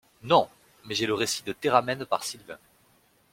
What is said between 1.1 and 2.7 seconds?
récit de Théramène par Silvain.